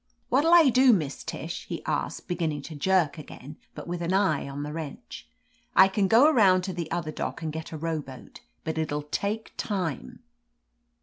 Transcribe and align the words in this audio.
"What'll 0.29 0.55
I 0.55 0.69
do, 0.69 0.93
Miss 0.93 1.23
Tish?" 1.23 1.67
he 1.67 1.85
asked, 1.85 2.27
begin 2.27 2.49
ning 2.49 2.63
to 2.63 2.75
jerk 2.75 3.19
again, 3.19 3.57
but 3.75 3.87
with 3.87 4.01
an 4.01 4.13
eye 4.13 4.49
on 4.49 4.63
the 4.63 4.73
wrench. 4.73 5.27
"I 5.75 5.87
can 5.87 6.07
go 6.07 6.27
around 6.27 6.63
to 6.63 6.73
the 6.73 6.89
other 6.89 7.11
dock 7.11 7.43
and 7.43 7.53
get 7.53 7.71
a 7.71 7.77
rowboat, 7.77 8.41
but 8.63 8.79
it'll 8.79 9.03
take 9.03 9.53
time." 9.57 10.23